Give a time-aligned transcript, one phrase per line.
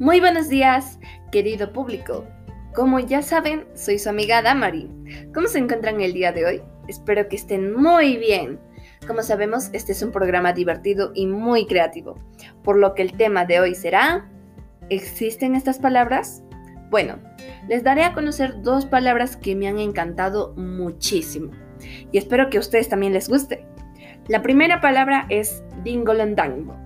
[0.00, 0.98] Muy buenos días,
[1.30, 2.26] querido público.
[2.74, 4.90] Como ya saben, soy su amiga Damari.
[5.32, 6.62] ¿Cómo se encuentran el día de hoy?
[6.88, 8.58] Espero que estén muy bien.
[9.06, 12.18] Como sabemos, este es un programa divertido y muy creativo,
[12.64, 14.28] por lo que el tema de hoy será
[14.90, 16.42] ¿Existen estas palabras?
[16.90, 17.20] Bueno,
[17.68, 21.52] les daré a conocer dos palabras que me han encantado muchísimo
[22.10, 23.64] y espero que a ustedes también les guste.
[24.26, 26.83] La primera palabra es dingolondango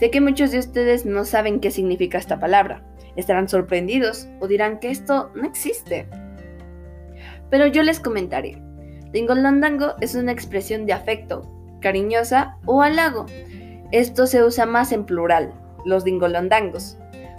[0.00, 2.82] Sé que muchos de ustedes no saben qué significa esta palabra.
[3.16, 6.08] Estarán sorprendidos o dirán que esto no existe.
[7.50, 8.62] Pero yo les comentaré.
[9.12, 11.42] Dingolondango es una expresión de afecto,
[11.82, 13.26] cariñosa o halago.
[13.92, 15.52] Esto se usa más en plural,
[15.84, 16.96] los dingolondangos.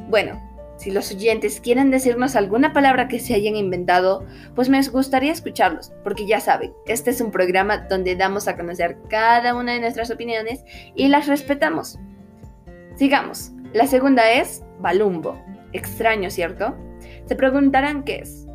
[0.07, 0.39] Bueno,
[0.77, 5.93] si los oyentes quieren decirnos alguna palabra que se hayan inventado, pues me gustaría escucharlos,
[6.03, 10.11] porque ya saben, este es un programa donde damos a conocer cada una de nuestras
[10.11, 11.97] opiniones y las respetamos.
[12.95, 13.51] Sigamos.
[13.73, 15.41] La segunda es balumbo.
[15.71, 16.75] Extraño, ¿cierto?
[17.25, 18.47] Se preguntarán qué es.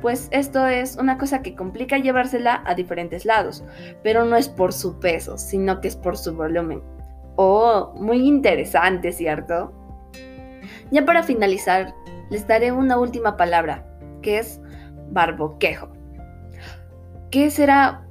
[0.00, 3.62] Pues esto es una cosa que complica llevársela a diferentes lados,
[4.02, 6.82] pero no es por su peso, sino que es por su volumen.
[7.36, 9.72] Oh, muy interesante, ¿cierto?
[10.90, 11.94] Ya para finalizar,
[12.30, 13.86] les daré una última palabra,
[14.22, 14.60] que es
[15.10, 15.92] barboquejo.
[17.30, 18.06] ¿Qué será?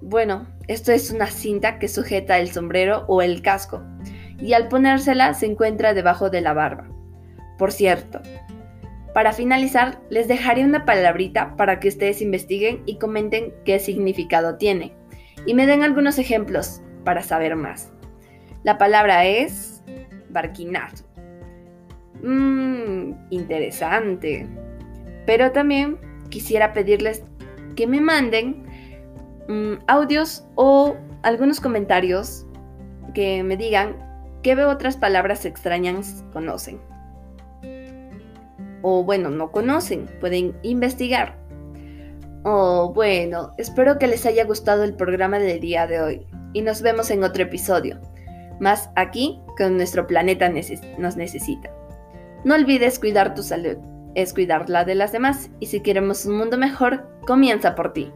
[0.00, 3.82] Bueno, esto es una cinta que sujeta el sombrero o el casco
[4.38, 6.88] y al ponérsela se encuentra debajo de la barba.
[7.58, 8.20] Por cierto,
[9.14, 14.94] para finalizar, les dejaré una palabrita para que ustedes investiguen y comenten qué significado tiene
[15.46, 17.92] y me den algunos ejemplos para saber más.
[18.64, 19.82] La palabra es
[20.30, 21.04] barquinazo.
[22.22, 24.46] Mmm, interesante.
[25.24, 27.22] Pero también quisiera pedirles
[27.76, 28.64] que me manden
[29.48, 32.46] mm, audios o algunos comentarios
[33.14, 33.96] que me digan
[34.46, 36.78] ¿Qué otras palabras extrañas conocen?
[38.80, 41.36] O bueno, no conocen, pueden investigar.
[42.44, 46.80] Oh, bueno, espero que les haya gustado el programa del día de hoy y nos
[46.80, 48.00] vemos en otro episodio.
[48.60, 51.72] Más aquí con nuestro planeta nos necesita.
[52.44, 53.78] No olvides cuidar tu salud,
[54.14, 58.12] es cuidar la de las demás y si queremos un mundo mejor, comienza por ti.